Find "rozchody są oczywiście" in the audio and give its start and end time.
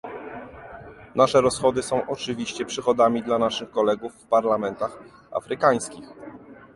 1.41-2.65